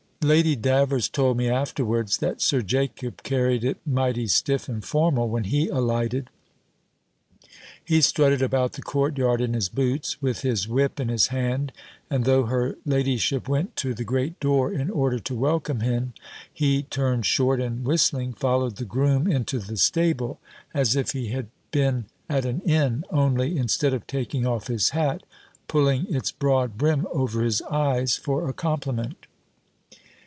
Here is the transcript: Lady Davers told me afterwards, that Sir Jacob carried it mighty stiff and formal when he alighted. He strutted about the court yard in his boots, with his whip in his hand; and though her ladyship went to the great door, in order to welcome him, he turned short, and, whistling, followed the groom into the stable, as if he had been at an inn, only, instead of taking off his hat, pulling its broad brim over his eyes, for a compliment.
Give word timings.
Lady 0.23 0.55
Davers 0.55 1.09
told 1.09 1.37
me 1.37 1.49
afterwards, 1.49 2.17
that 2.19 2.43
Sir 2.43 2.61
Jacob 2.61 3.23
carried 3.23 3.63
it 3.63 3.79
mighty 3.87 4.27
stiff 4.27 4.69
and 4.69 4.85
formal 4.85 5.27
when 5.27 5.45
he 5.45 5.67
alighted. 5.67 6.29
He 7.83 8.01
strutted 8.01 8.39
about 8.43 8.73
the 8.73 8.83
court 8.83 9.17
yard 9.17 9.41
in 9.41 9.55
his 9.55 9.67
boots, 9.67 10.21
with 10.21 10.41
his 10.41 10.67
whip 10.67 10.99
in 10.99 11.09
his 11.09 11.29
hand; 11.29 11.71
and 12.07 12.25
though 12.25 12.43
her 12.45 12.77
ladyship 12.85 13.49
went 13.49 13.75
to 13.77 13.95
the 13.95 14.03
great 14.03 14.39
door, 14.39 14.71
in 14.71 14.91
order 14.91 15.17
to 15.17 15.33
welcome 15.33 15.79
him, 15.79 16.13
he 16.53 16.83
turned 16.83 17.25
short, 17.25 17.59
and, 17.59 17.83
whistling, 17.83 18.31
followed 18.33 18.75
the 18.75 18.85
groom 18.85 19.25
into 19.25 19.57
the 19.57 19.75
stable, 19.75 20.39
as 20.71 20.95
if 20.95 21.13
he 21.13 21.29
had 21.29 21.47
been 21.71 22.05
at 22.29 22.45
an 22.45 22.61
inn, 22.61 23.03
only, 23.09 23.57
instead 23.57 23.91
of 23.95 24.05
taking 24.05 24.45
off 24.45 24.67
his 24.67 24.91
hat, 24.91 25.23
pulling 25.67 26.05
its 26.13 26.31
broad 26.31 26.77
brim 26.77 27.07
over 27.11 27.41
his 27.41 27.63
eyes, 27.63 28.17
for 28.17 28.47
a 28.47 28.53
compliment. 28.53 29.25